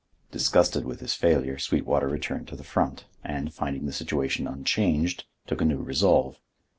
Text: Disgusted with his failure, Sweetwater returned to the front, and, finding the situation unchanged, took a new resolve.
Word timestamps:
Disgusted 0.31 0.83
with 0.83 0.99
his 0.99 1.13
failure, 1.13 1.59
Sweetwater 1.59 2.07
returned 2.07 2.47
to 2.47 2.55
the 2.55 2.63
front, 2.63 3.05
and, 3.23 3.53
finding 3.53 3.85
the 3.85 3.93
situation 3.93 4.47
unchanged, 4.47 5.25
took 5.45 5.61
a 5.61 5.65
new 5.65 5.83
resolve. 5.83 6.39